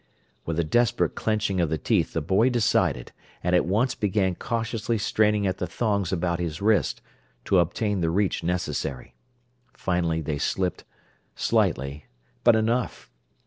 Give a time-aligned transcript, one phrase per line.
[0.47, 3.11] With a desperate clenching of the teeth the boy decided,
[3.43, 7.03] and at once began cautiously straining at the thongs about his wrist,
[7.45, 9.13] to obtain the reach necessary.
[9.75, 10.85] Finally they slipped,
[11.35, 12.07] slightly,
[12.43, 13.11] but enough.